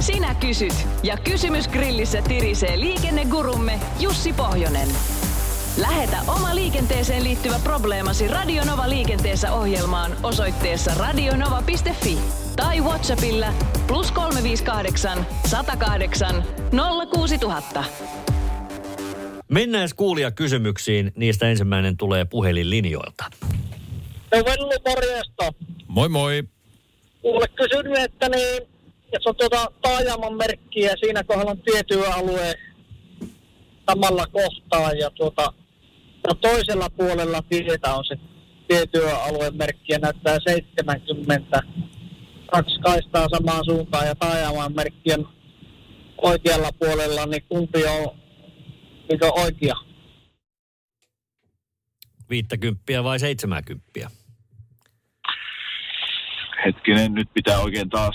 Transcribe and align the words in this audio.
Sinä 0.00 0.34
kysyt 0.34 0.86
ja 1.02 1.16
kysymys 1.16 1.68
grillissä 1.68 2.22
tirisee 2.22 2.80
liikennegurumme 2.80 3.80
Jussi 4.00 4.32
Pohjonen. 4.32 4.88
Lähetä 5.80 6.16
oma 6.28 6.54
liikenteeseen 6.54 7.24
liittyvä 7.24 7.60
probleemasi 7.64 8.28
Radionova 8.28 8.88
liikenteessä 8.88 9.52
ohjelmaan 9.52 10.16
osoitteessa 10.22 10.94
radionova.fi 10.98 12.18
tai 12.56 12.80
Whatsappilla 12.80 13.46
plus 13.86 14.12
358 14.12 15.26
108 15.46 16.44
06000. 17.14 17.84
Mennään 19.48 19.88
kuulia 19.96 20.30
kysymyksiin. 20.30 21.12
Niistä 21.16 21.48
ensimmäinen 21.48 21.96
tulee 21.96 22.24
puhelinlinjoilta. 22.24 23.24
No 24.32 24.38
Vellu, 24.44 24.72
morjesta. 24.88 25.52
Moi 25.86 26.08
moi. 26.08 26.42
Kuule 27.22 27.46
kysynyt, 27.48 27.98
että 27.98 28.28
niin, 28.28 28.62
jos 29.12 29.26
on 29.26 29.36
tuota 29.36 29.66
taajaman 29.82 30.36
merkkiä, 30.36 30.94
siinä 31.00 31.24
kohdalla 31.24 31.50
on 31.50 31.62
tietyöalue 31.62 32.54
samalla 33.90 34.26
kohtaa 34.26 34.92
ja 34.92 35.10
tuota, 35.10 35.52
ja 36.28 36.34
toisella 36.34 36.90
puolella 36.90 37.42
tietä 37.48 37.94
on 37.94 38.04
se 38.04 38.16
tietyöalueen 38.68 39.56
merkki 39.56 39.92
ja 39.92 39.98
näyttää 39.98 40.38
70 40.48 41.62
kaksi 42.52 42.80
kaistaa 42.80 43.28
samaan 43.28 43.64
suuntaan 43.64 44.06
ja 44.06 44.14
taajaman 44.14 44.74
merkki 44.74 45.12
on 45.18 45.28
oikealla 46.22 46.70
puolella, 46.78 47.26
niin 47.26 47.44
kumpi 47.48 47.84
on 47.84 48.20
mikä 49.12 49.26
on 49.26 49.40
oikea? 49.44 49.74
Viittäkymppiä 52.30 53.04
vai 53.04 53.18
seitsemäkymppiä? 53.18 54.10
hetkinen, 56.64 57.14
nyt 57.14 57.28
pitää 57.34 57.58
oikein 57.58 57.90
taas 57.90 58.14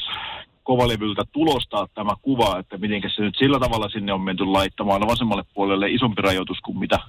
kovalevyltä 0.65 1.23
tulostaa 1.31 1.87
tämä 1.93 2.11
kuva, 2.21 2.59
että 2.59 2.77
miten 2.77 3.01
se 3.15 3.21
nyt 3.21 3.35
sillä 3.37 3.59
tavalla 3.59 3.89
sinne 3.89 4.13
on 4.13 4.21
menty 4.21 4.45
laittamaan 4.45 5.07
vasemmalle 5.07 5.43
puolelle 5.53 5.89
isompi 5.89 6.21
rajoitus 6.21 6.59
kuin 6.59 6.79
mitä 6.79 6.99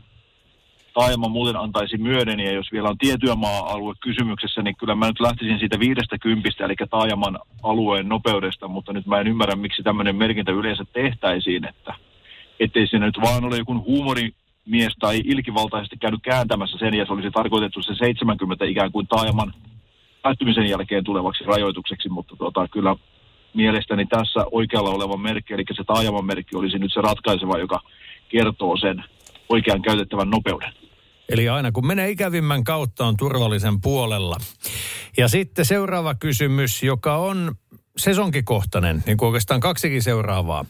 taajama 0.94 1.28
muuten 1.28 1.56
antaisi 1.56 1.98
myöden, 1.98 2.40
ja 2.40 2.52
jos 2.52 2.72
vielä 2.72 2.88
on 2.88 2.98
tietyömaa-alue 2.98 3.94
kysymyksessä, 4.00 4.62
niin 4.62 4.76
kyllä 4.76 4.94
mä 4.94 5.06
nyt 5.06 5.20
lähtisin 5.20 5.58
siitä 5.58 5.78
viidestä 5.78 6.18
kympistä, 6.18 6.64
eli 6.64 6.74
taajaman 6.90 7.38
alueen 7.62 8.08
nopeudesta, 8.08 8.68
mutta 8.68 8.92
nyt 8.92 9.06
mä 9.06 9.20
en 9.20 9.26
ymmärrä, 9.26 9.56
miksi 9.56 9.82
tämmöinen 9.82 10.16
merkintä 10.16 10.52
yleensä 10.52 10.84
tehtäisiin, 10.92 11.64
että 11.64 11.94
ettei 12.60 12.86
siinä 12.86 13.06
nyt 13.06 13.20
vaan 13.22 13.44
ole 13.44 13.56
joku 13.56 13.74
huumorimies 13.74 14.94
tai 14.98 15.22
ilkivaltaisesti 15.24 15.96
käynyt 15.96 16.22
kääntämässä 16.22 16.78
sen, 16.78 16.94
ja 16.94 17.06
se 17.06 17.12
olisi 17.12 17.30
tarkoitettu 17.30 17.82
se 17.82 17.94
70 17.94 18.64
ikään 18.64 18.92
kuin 18.92 19.06
taajaman 19.06 19.54
päättymisen 20.22 20.66
jälkeen 20.66 21.04
tulevaksi 21.04 21.44
rajoitukseksi, 21.44 22.08
mutta 22.08 22.36
tota, 22.36 22.68
kyllä 22.68 22.96
mielestäni 23.56 24.06
tässä 24.06 24.40
oikealla 24.52 24.90
oleva 24.90 25.16
merkki, 25.16 25.54
eli 25.54 25.64
se 25.76 25.84
taajaman 25.84 26.26
merkki 26.26 26.56
olisi 26.56 26.78
nyt 26.78 26.92
se 26.94 27.00
ratkaiseva, 27.00 27.58
joka 27.58 27.80
kertoo 28.28 28.76
sen 28.76 29.04
oikean 29.48 29.82
käytettävän 29.82 30.30
nopeuden. 30.30 30.72
Eli 31.28 31.48
aina 31.48 31.72
kun 31.72 31.86
menee 31.86 32.10
ikävimmän 32.10 32.64
kautta 32.64 33.06
on 33.06 33.16
turvallisen 33.16 33.80
puolella. 33.80 34.36
Ja 35.16 35.28
sitten 35.28 35.64
seuraava 35.64 36.14
kysymys, 36.14 36.82
joka 36.82 37.16
on 37.16 37.54
sesonkikohtainen, 37.96 39.02
niin 39.06 39.16
kuin 39.16 39.26
oikeastaan 39.26 39.60
kaksikin 39.60 40.02
seuraavaa. 40.02 40.64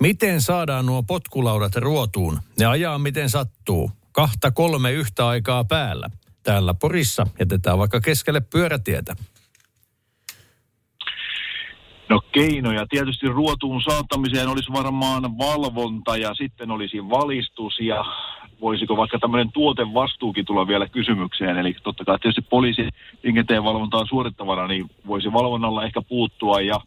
Miten 0.00 0.40
saadaan 0.40 0.86
nuo 0.86 1.02
potkulaudat 1.02 1.76
ruotuun? 1.76 2.38
Ne 2.58 2.66
ajaa 2.66 2.98
miten 2.98 3.30
sattuu. 3.30 3.90
Kahta 4.12 4.50
kolme 4.50 4.92
yhtä 4.92 5.28
aikaa 5.28 5.64
päällä. 5.64 6.10
Täällä 6.42 6.74
Porissa 6.74 7.26
jätetään 7.38 7.78
vaikka 7.78 8.00
keskelle 8.00 8.40
pyörätietä. 8.40 9.16
No 12.08 12.21
keinoja. 12.32 12.86
Tietysti 12.86 13.28
ruotuun 13.28 13.82
saattamiseen 13.82 14.48
olisi 14.48 14.72
varmaan 14.72 15.38
valvonta 15.38 16.16
ja 16.16 16.34
sitten 16.34 16.70
olisi 16.70 17.10
valistus 17.10 17.80
ja 17.80 18.04
voisiko 18.60 18.96
vaikka 18.96 19.18
tämmöinen 19.18 19.52
tuotevastuukin 19.52 20.44
tulla 20.44 20.66
vielä 20.66 20.88
kysymykseen. 20.88 21.58
Eli 21.58 21.76
totta 21.82 22.04
kai 22.04 22.18
tietysti 22.18 22.42
poliisi 22.50 22.88
liikenteen 23.22 23.64
valvontaa 23.64 24.06
suorittavana 24.06 24.66
niin 24.66 24.90
voisi 25.06 25.32
valvonnalla 25.32 25.84
ehkä 25.84 26.02
puuttua 26.02 26.60
ja 26.60 26.80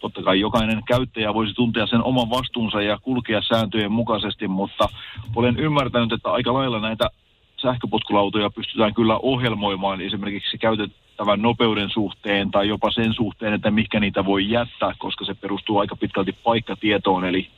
totta 0.00 0.22
kai 0.22 0.40
jokainen 0.40 0.82
käyttäjä 0.84 1.34
voisi 1.34 1.54
tuntea 1.54 1.86
sen 1.86 2.02
oman 2.02 2.30
vastuunsa 2.30 2.82
ja 2.82 2.98
kulkea 2.98 3.42
sääntöjen 3.42 3.92
mukaisesti, 3.92 4.48
mutta 4.48 4.88
olen 5.34 5.58
ymmärtänyt, 5.58 6.12
että 6.12 6.30
aika 6.30 6.54
lailla 6.54 6.80
näitä 6.80 7.10
sähköpotkulautoja 7.56 8.50
pystytään 8.50 8.94
kyllä 8.94 9.18
ohjelmoimaan 9.18 10.00
esimerkiksi 10.00 10.58
käytettävän 10.58 11.42
nopeuden 11.42 11.90
suhteen 11.90 12.50
tai 12.50 12.68
jopa 12.68 12.90
sen 12.90 13.14
suhteen, 13.14 13.52
että 13.52 13.70
mikä 13.70 14.00
niitä 14.00 14.24
voi 14.24 14.50
jättää, 14.50 14.94
koska 14.98 15.24
se 15.24 15.34
perustuu 15.34 15.78
aika 15.78 15.96
pitkälti 15.96 16.32
paikkatietoon, 16.32 17.24
eli, 17.24 17.48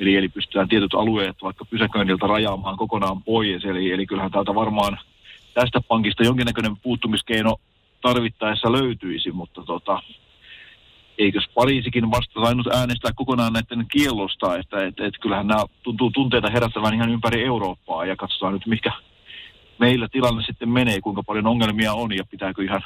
eli, 0.00 0.16
eli 0.16 0.28
pystytään 0.28 0.68
tietyt 0.68 0.94
alueet 0.94 1.36
vaikka 1.42 1.64
pysäköinniltä 1.64 2.26
rajaamaan 2.26 2.76
kokonaan 2.76 3.22
pois, 3.22 3.64
eli, 3.64 3.92
eli 3.92 4.06
kyllähän 4.06 4.30
täältä 4.30 4.54
varmaan 4.54 4.98
tästä 5.54 5.80
pankista 5.80 6.24
jonkinnäköinen 6.24 6.76
puuttumiskeino 6.76 7.56
tarvittaessa 8.00 8.72
löytyisi, 8.72 9.32
mutta 9.32 9.62
tota, 9.62 10.02
eikös 11.18 11.48
Pariisikin 11.54 12.10
vasta 12.10 12.40
saanut 12.40 12.66
äänestää 12.66 13.10
kokonaan 13.14 13.52
näiden 13.52 13.86
kiellosta, 13.88 14.56
että 14.56 14.86
et, 14.86 15.00
et 15.00 15.18
kyllähän 15.20 15.46
nämä 15.46 15.64
tuntuu 15.82 16.10
tunteita 16.10 16.50
herättävän 16.50 16.94
ihan 16.94 17.10
ympäri 17.10 17.44
Eurooppaa 17.44 18.04
ja 18.04 18.16
katsotaan 18.16 18.52
nyt 18.52 18.66
mikä 18.66 18.92
meillä 19.78 20.08
tilanne 20.12 20.42
sitten 20.46 20.68
menee, 20.68 21.00
kuinka 21.00 21.22
paljon 21.22 21.46
ongelmia 21.46 21.92
on 21.92 22.16
ja 22.16 22.24
pitääkö 22.30 22.64
ihan 22.64 22.82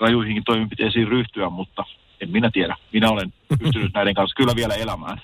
rajuihinkin 0.00 0.44
toimenpiteisiin 0.44 1.08
ryhtyä, 1.08 1.50
mutta 1.50 1.84
en 2.20 2.30
minä 2.30 2.50
tiedä. 2.52 2.76
Minä 2.92 3.10
olen 3.10 3.32
pystynyt 3.62 3.94
näiden 3.94 4.14
kanssa 4.14 4.36
kyllä 4.36 4.56
vielä 4.56 4.74
elämään. 4.74 5.20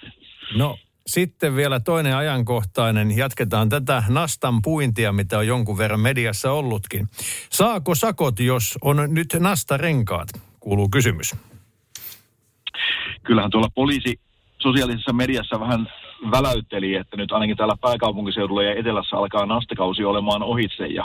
No 0.57 0.79
sitten 1.07 1.57
vielä 1.57 1.81
toinen 1.81 2.17
ajankohtainen. 2.17 3.17
Jatketaan 3.17 3.69
tätä 3.69 4.03
nastan 4.09 4.63
puintia, 4.63 5.13
mitä 5.13 5.39
on 5.39 5.47
jonkun 5.47 5.79
verran 5.79 6.01
mediassa 6.01 6.53
ollutkin. 6.53 7.09
Saako 7.51 7.95
sakot, 7.95 8.41
jos 8.41 8.79
on 8.83 9.09
nyt 9.09 9.37
nastarenkaat? 9.41 10.29
Kuuluu 10.61 10.89
kysymys. 10.89 11.37
Kyllähän 13.23 13.51
tuolla 13.51 13.69
poliisi 13.75 14.21
sosiaalisessa 14.59 15.13
mediassa 15.13 15.61
vähän 15.61 15.89
väläytteli, 16.31 16.95
että 16.95 17.17
nyt 17.17 17.33
ainakin 17.33 17.57
täällä 17.57 17.77
pääkaupunkiseudulla 17.81 18.63
ja 18.63 18.75
etelässä 18.75 19.17
alkaa 19.17 19.47
nastakausi 19.47 20.05
olemaan 20.05 20.43
ohitse. 20.43 20.87
Ja 20.87 21.05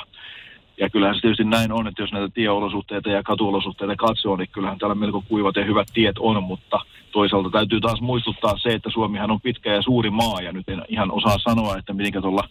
ja 0.80 0.90
kyllähän 0.90 1.16
se 1.16 1.22
tietysti 1.22 1.44
näin 1.44 1.72
on, 1.72 1.88
että 1.88 2.02
jos 2.02 2.12
näitä 2.12 2.30
tieolosuhteita 2.34 3.10
ja 3.10 3.24
katuolosuhteita 3.24 3.96
katsoo, 3.96 4.36
niin 4.36 4.50
kyllähän 4.52 4.80
täällä 4.80 4.96
melko 4.96 5.24
kuivat 5.30 5.56
ja 5.56 5.66
hyvät 5.66 5.88
tiet 5.94 6.16
on, 6.20 6.44
mutta 6.44 6.80
toisaalta 7.12 7.50
täytyy 7.50 7.82
taas 7.82 8.02
muistuttaa 8.02 8.58
se, 8.58 8.70
että 8.70 8.90
Suomihan 8.90 9.32
on 9.32 9.42
pitkä 9.42 9.74
ja 9.74 9.82
suuri 9.82 10.10
maa, 10.10 10.42
ja 10.42 10.52
nyt 10.52 10.70
en 10.70 10.82
ihan 10.88 11.12
osaa 11.12 11.38
sanoa, 11.38 11.78
että 11.78 11.94
miten 11.94 12.22
tuolla 12.22 12.50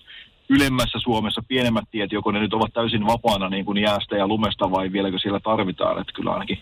ylemmässä 0.49 0.99
Suomessa 0.99 1.43
pienemmät 1.49 1.85
tiet, 1.91 2.13
joko 2.13 2.33
ne 2.33 2.41
nyt 2.41 2.55
ovat 2.55 2.73
täysin 2.73 3.07
vapaana 3.07 3.49
niin 3.49 3.65
kuin 3.65 3.79
jäästä 3.79 4.17
ja 4.17 4.29
lumesta, 4.29 4.71
vai 4.71 4.93
vieläkö 4.93 5.19
siellä 5.19 5.41
tarvitaan, 5.41 6.01
että 6.01 6.13
kyllä 6.13 6.33
ainakin 6.33 6.59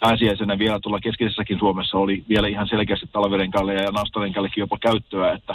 pääsiäisenä 0.00 0.58
vielä 0.58 0.80
tuolla 0.80 1.00
keskisessäkin 1.00 1.58
Suomessa 1.58 1.98
oli 1.98 2.24
vielä 2.28 2.48
ihan 2.48 2.68
selkeästi 2.68 3.06
talverenkaille 3.12 3.74
ja 3.74 3.90
nastarenkaallekin 3.90 4.60
jopa 4.62 4.78
käyttöä, 4.78 5.32
että, 5.32 5.54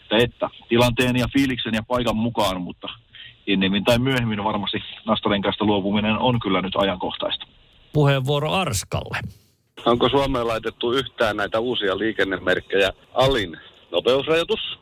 että, 0.00 0.16
että 0.16 0.50
tilanteen 0.68 1.16
ja 1.16 1.26
fiiliksen 1.32 1.74
ja 1.74 1.82
paikan 1.88 2.16
mukaan, 2.16 2.60
mutta 2.62 2.88
ennemmin 3.46 3.84
tai 3.84 3.98
myöhemmin 3.98 4.44
varmasti 4.44 4.78
nastarenkaista 5.06 5.64
luopuminen 5.64 6.18
on 6.18 6.40
kyllä 6.40 6.62
nyt 6.62 6.76
ajankohtaista. 6.76 7.46
Puheenvuoro 7.92 8.52
Arskalle. 8.52 9.18
Onko 9.86 10.08
Suomeen 10.08 10.46
laitettu 10.46 10.92
yhtään 10.92 11.36
näitä 11.36 11.60
uusia 11.60 11.98
liikennemerkkejä? 11.98 12.92
Alin 13.14 13.56
nopeusrajoitus 13.92 14.78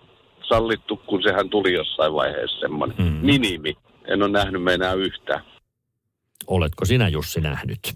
sallittu, 0.49 0.97
kun 0.97 1.23
sehän 1.23 1.51
tuli 1.51 1.73
jossain 1.73 2.15
vaiheessa 2.15 2.61
semmoinen 2.61 2.97
mm. 2.99 3.27
minimi. 3.27 3.77
En 4.09 4.23
ole 4.23 4.31
nähnyt 4.31 4.63
me 4.63 4.75
enää 4.75 4.93
yhtään. 4.93 5.41
Oletko 6.47 6.85
sinä 6.85 7.09
Jussi 7.09 7.41
nähnyt? 7.41 7.95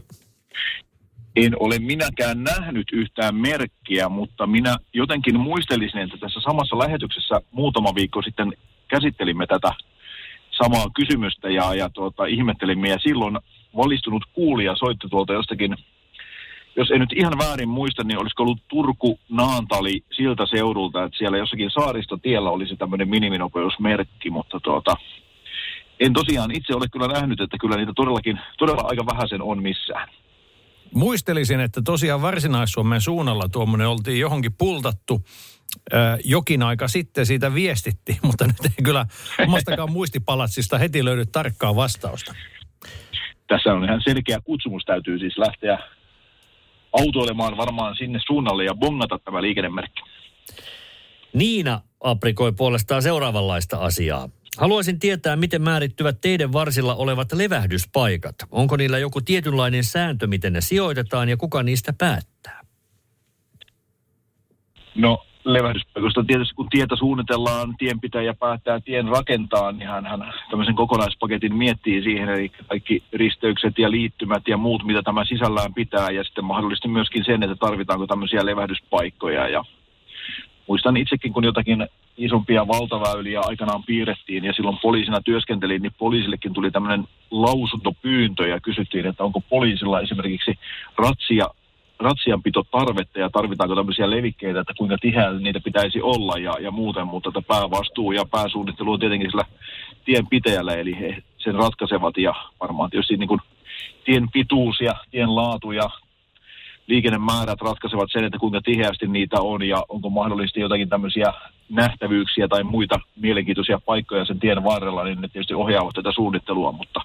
En 1.37 1.53
ole 1.61 1.79
minäkään 1.79 2.45
nähnyt 2.45 2.87
yhtään 2.93 3.35
merkkiä, 3.35 4.09
mutta 4.09 4.47
minä 4.47 4.77
jotenkin 4.93 5.41
muistelisin, 5.41 6.01
että 6.01 6.17
tässä 6.17 6.41
samassa 6.41 6.79
lähetyksessä 6.79 7.41
muutama 7.51 7.95
viikko 7.95 8.23
sitten 8.23 8.53
käsittelimme 8.89 9.47
tätä 9.47 9.73
samaa 10.51 10.87
kysymystä 10.95 11.51
ja, 11.51 11.75
ja 11.75 11.91
tuota, 11.91 12.27
ihmettelimme. 12.27 12.89
Ja 12.89 12.99
silloin 12.99 13.39
valistunut 13.77 14.25
kuulija 14.33 14.77
soitti 14.77 15.09
tuolta 15.09 15.33
jostakin 15.33 15.77
jos 16.77 16.91
en 16.91 17.01
nyt 17.01 17.13
ihan 17.13 17.39
väärin 17.39 17.69
muista, 17.69 18.05
niin 18.05 18.19
olisiko 18.19 18.43
ollut 18.43 18.63
Turku-Naantali 18.69 20.05
siltä 20.13 20.47
seudulta, 20.47 21.05
että 21.05 21.19
siellä 21.19 21.39
jossakin 21.39 21.71
saaristotiellä 21.71 22.51
olisi 22.51 22.77
tämmöinen 22.77 23.09
miniminopeusmerkki, 23.09 24.31
mutta 24.31 24.61
tuota, 24.61 24.97
en 26.01 26.13
tosiaan 26.13 26.51
itse 26.57 26.75
ole 26.75 26.87
kyllä 26.93 27.07
nähnyt, 27.07 27.41
että 27.41 27.57
kyllä 27.61 27.77
niitä 27.77 27.93
todellakin, 27.97 28.41
todella 28.59 28.83
aika 28.85 29.07
vähäisen 29.07 29.43
on 29.43 29.63
missään. 29.63 30.09
Muistelisin, 30.95 31.61
että 31.61 31.83
tosiaan 31.85 32.23
Varsinais-Suomen 32.23 33.01
suunnalla 33.01 33.49
tuommoinen 33.49 33.89
oltiin 33.89 34.21
johonkin 34.21 34.55
pultattu 34.59 35.23
ö, 35.93 35.97
jokin 36.25 36.63
aika 36.63 36.89
sitten 36.89 37.27
siitä 37.27 37.55
viestitti, 37.55 38.19
mutta 38.27 38.47
nyt 38.47 38.65
ei 38.65 38.85
kyllä 38.85 39.07
omastakaan 39.47 39.93
muistipalatsista 39.93 40.79
heti 40.79 41.05
löydy 41.05 41.27
tarkkaa 41.27 41.77
vastausta. 41.77 42.35
Tässä 43.49 43.73
on 43.73 43.85
ihan 43.85 44.01
selkeä 44.05 44.41
kutsumus, 44.45 44.83
täytyy 44.87 45.19
siis 45.19 45.39
lähteä 45.39 45.79
autoilemaan 46.93 47.57
varmaan 47.57 47.97
sinne 47.97 48.19
suunnalle 48.27 48.65
ja 48.65 48.75
bongata 48.75 49.19
tämä 49.19 49.43
liikennemerkki. 49.43 50.03
Niina 51.33 51.81
aprikoi 52.01 52.53
puolestaan 52.53 53.03
seuraavanlaista 53.03 53.77
asiaa. 53.77 54.29
Haluaisin 54.61 54.99
tietää, 54.99 55.37
miten 55.37 55.63
määrittyvät 55.63 56.21
teidän 56.21 56.53
varsilla 56.53 56.95
olevat 56.95 57.33
levähdyspaikat. 57.33 58.35
Onko 58.51 58.77
niillä 58.77 58.99
joku 58.99 59.21
tietynlainen 59.21 59.85
sääntö, 59.85 60.27
miten 60.27 60.53
ne 60.53 60.61
sijoitetaan 60.61 61.29
ja 61.29 61.37
kuka 61.37 61.63
niistä 61.63 61.93
päättää? 61.99 62.61
No 64.95 65.19
levähdyspaikoista 65.45 66.25
tietysti 66.25 66.55
kun 66.55 66.69
tietä 66.69 66.97
suunnitellaan, 66.97 67.75
tienpitäjä 67.79 68.35
päättää 68.35 68.81
tien 68.81 69.09
rakentaa, 69.09 69.73
niin 69.73 69.89
hän, 69.89 70.07
hän 70.07 70.33
tämmöisen 70.51 70.75
kokonaispaketin 70.75 71.55
miettii 71.55 72.03
siihen, 72.03 72.29
eli 72.29 72.53
kaikki 72.69 73.03
risteykset 73.13 73.79
ja 73.79 73.91
liittymät 73.91 74.49
ja 74.49 74.57
muut, 74.57 74.85
mitä 74.85 75.03
tämä 75.03 75.25
sisällään 75.25 75.75
pitää, 75.75 76.11
ja 76.11 76.25
sitten 76.25 76.45
mahdollisesti 76.45 76.89
myöskin 76.89 77.25
sen, 77.25 77.43
että 77.43 77.57
tarvitaanko 77.57 78.07
tämmöisiä 78.07 78.47
levähdyspaikkoja, 78.47 79.49
ja 79.49 79.65
muistan 80.71 80.97
itsekin, 80.97 81.33
kun 81.33 81.45
jotakin 81.45 81.89
isompia 82.17 82.69
valtaväyliä 82.69 83.41
aikanaan 83.41 83.83
piirrettiin 83.83 84.45
ja 84.45 84.53
silloin 84.53 84.79
poliisina 84.83 85.21
työskentelin, 85.21 85.83
niin 85.83 85.93
poliisillekin 85.99 86.53
tuli 86.53 86.71
tämmöinen 86.71 87.05
lausuntopyyntö 87.31 88.47
ja 88.47 88.61
kysyttiin, 88.61 89.07
että 89.07 89.25
onko 89.25 89.41
poliisilla 89.41 90.01
esimerkiksi 90.01 90.59
ratsia 90.99 91.47
ratsianpito 91.99 92.63
tarvetta 92.71 93.19
ja 93.19 93.31
tarvitaanko 93.31 93.77
tämmöisiä 93.77 94.11
levikkeitä, 94.11 94.61
että 94.61 94.73
kuinka 94.79 94.97
tiheä 95.01 95.33
niitä 95.33 95.61
pitäisi 95.65 96.03
olla 96.03 96.39
ja, 96.39 96.55
ja 96.61 96.71
muuten, 96.71 97.07
mutta 97.07 97.29
että 97.29 97.43
päävastuu 97.43 98.13
ja 98.13 98.25
pääsuunnittelu 98.31 98.93
on 98.93 99.01
tietenkin 99.01 99.31
sillä 99.31 99.45
tien 100.05 100.27
pitäjällä, 100.27 100.75
eli 100.75 101.01
he 101.01 101.23
sen 101.39 101.55
ratkaisevat 101.55 102.19
ja 102.19 102.35
varmaan 102.61 102.91
tietysti 102.91 103.17
niin 103.17 103.29
kuin 103.29 103.41
tien 104.05 104.31
pituus 104.33 104.81
ja 104.81 104.95
tien 105.11 105.35
laatu 105.35 105.73
ja 105.73 105.91
liikennemäärät 106.91 107.61
ratkaisevat 107.61 108.09
sen, 108.13 108.25
että 108.25 108.39
kuinka 108.39 108.61
tiheästi 108.65 109.07
niitä 109.07 109.41
on 109.41 109.63
ja 109.63 109.85
onko 109.89 110.11
mahdollisesti 110.11 110.61
jotakin 110.61 110.89
tämmöisiä 110.89 111.33
nähtävyyksiä 111.69 112.49
tai 112.49 112.63
muita 112.65 113.01
mielenkiintoisia 113.17 113.81
paikkoja 113.87 114.25
sen 114.25 114.41
tien 114.41 114.65
varrella, 114.65 115.05
niin 115.05 115.21
ne 115.21 115.29
tietysti 115.29 115.55
ohjaavat 115.55 115.95
tätä 115.95 116.13
suunnittelua, 116.15 116.73
mutta 116.73 117.01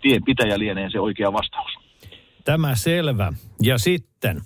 tien 0.00 0.24
pitäjä 0.24 0.58
lienee 0.58 0.90
se 0.90 1.00
oikea 1.00 1.32
vastaus. 1.32 1.72
Tämä 2.44 2.74
selvä. 2.74 3.32
Ja 3.62 3.78
sitten, 3.78 4.40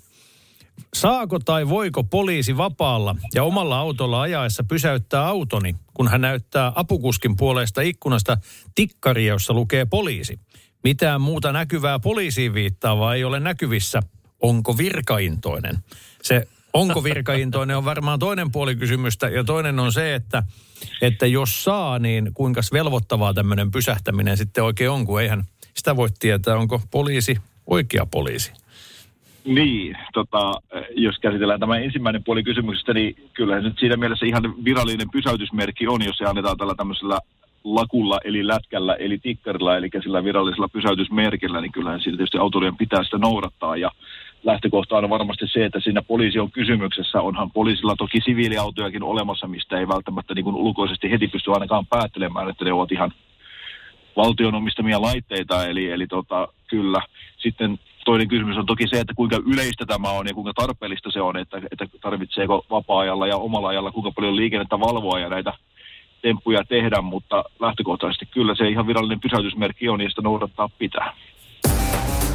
saako 0.93 1.39
tai 1.39 1.69
voiko 1.69 2.03
poliisi 2.03 2.57
vapaalla 2.57 3.15
ja 3.35 3.43
omalla 3.43 3.79
autolla 3.79 4.21
ajaessa 4.21 4.63
pysäyttää 4.63 5.27
autoni, 5.27 5.75
kun 5.93 6.07
hän 6.07 6.21
näyttää 6.21 6.71
apukuskin 6.75 7.35
puolesta 7.37 7.81
ikkunasta 7.81 8.37
tikkaria, 8.75 9.33
jossa 9.33 9.53
lukee 9.53 9.85
poliisi? 9.85 10.39
Mitään 10.83 11.21
muuta 11.21 11.51
näkyvää 11.51 11.99
poliisiin 11.99 12.53
viittaavaa 12.53 13.15
ei 13.15 13.23
ole 13.23 13.39
näkyvissä. 13.39 13.99
Onko 14.41 14.77
virkaintoinen? 14.77 15.75
Se 16.21 16.47
onko 16.73 17.03
virkaintoinen 17.03 17.77
on 17.77 17.85
varmaan 17.85 18.19
toinen 18.19 18.51
puoli 18.51 18.75
kysymystä. 18.75 19.29
Ja 19.29 19.43
toinen 19.43 19.79
on 19.79 19.91
se, 19.91 20.15
että, 20.15 20.43
että 21.01 21.25
jos 21.25 21.63
saa, 21.63 21.99
niin 21.99 22.31
kuinka 22.33 22.61
velvoittavaa 22.73 23.33
tämmöinen 23.33 23.71
pysähtäminen 23.71 24.37
sitten 24.37 24.63
oikein 24.63 24.89
on, 24.89 25.05
kun 25.05 25.21
eihän 25.21 25.43
sitä 25.73 25.95
voi 25.95 26.09
tietää, 26.19 26.57
onko 26.57 26.81
poliisi 26.91 27.37
oikea 27.67 28.05
poliisi. 28.11 28.53
Niin, 29.45 29.97
tota, 30.13 30.53
jos 30.95 31.19
käsitellään 31.19 31.59
tämä 31.59 31.77
ensimmäinen 31.77 32.23
puoli 32.23 32.43
kysymyksestä, 32.43 32.93
niin 32.93 33.15
kyllä 33.33 33.55
se 33.55 33.61
nyt 33.61 33.79
siinä 33.79 33.97
mielessä 33.97 34.25
ihan 34.25 34.65
virallinen 34.65 35.09
pysäytysmerkki 35.11 35.87
on, 35.87 36.05
jos 36.05 36.17
se 36.17 36.25
annetaan 36.25 36.57
tällä 36.57 36.75
tämmöisellä 36.75 37.19
lakulla, 37.63 38.19
eli 38.23 38.47
lätkällä, 38.47 38.95
eli 38.95 39.17
tikkarilla, 39.17 39.77
eli 39.77 39.89
sillä 40.03 40.23
virallisella 40.23 40.67
pysäytysmerkillä, 40.67 41.61
niin 41.61 41.71
kyllähän 41.71 42.01
siitä 42.01 42.17
tietysti 42.17 42.37
autoilijan 42.37 42.77
pitää 42.77 43.03
sitä 43.03 43.17
noudattaa. 43.17 43.77
Ja 43.77 43.91
lähtökohta 44.43 44.97
on 44.97 45.09
varmasti 45.09 45.47
se, 45.47 45.65
että 45.65 45.79
siinä 45.79 46.01
poliisi 46.01 46.39
on 46.39 46.51
kysymyksessä. 46.51 47.21
Onhan 47.21 47.51
poliisilla 47.51 47.95
toki 47.95 48.21
siviiliautojakin 48.25 49.03
olemassa, 49.03 49.47
mistä 49.47 49.79
ei 49.79 49.87
välttämättä 49.87 50.33
niin 50.33 50.43
kuin 50.43 50.55
ulkoisesti 50.55 51.11
heti 51.11 51.27
pysty 51.27 51.51
ainakaan 51.53 51.85
päättelemään, 51.85 52.49
että 52.49 52.65
ne 52.65 52.73
ovat 52.73 52.91
ihan 52.91 53.11
valtion 54.15 54.55
omistamia 54.55 55.01
laitteita, 55.01 55.65
eli, 55.65 55.91
eli 55.91 56.07
tota, 56.07 56.47
kyllä. 56.67 57.01
Sitten 57.37 57.79
toinen 58.05 58.27
kysymys 58.27 58.57
on 58.57 58.65
toki 58.65 58.87
se, 58.87 58.99
että 58.99 59.13
kuinka 59.13 59.39
yleistä 59.45 59.85
tämä 59.85 60.09
on 60.09 60.27
ja 60.27 60.33
kuinka 60.33 60.53
tarpeellista 60.53 61.11
se 61.11 61.21
on, 61.21 61.37
että, 61.37 61.61
että 61.71 61.85
tarvitseeko 62.01 62.65
vapaa-ajalla 62.69 63.27
ja 63.27 63.37
omalla 63.37 63.67
ajalla 63.67 63.91
kuinka 63.91 64.11
paljon 64.11 64.35
liikennettä 64.35 64.79
valvoa 64.79 65.19
ja 65.19 65.29
näitä 65.29 65.53
temppuja 66.21 66.63
tehdä, 66.65 67.01
mutta 67.01 67.43
lähtökohtaisesti 67.59 68.25
kyllä 68.25 68.55
se 68.55 68.69
ihan 68.69 68.87
virallinen 68.87 69.19
pysäytysmerkki 69.19 69.89
on 69.89 70.01
ja 70.01 70.09
sitä 70.09 70.21
noudattaa 70.21 70.69
pitää. 70.79 71.13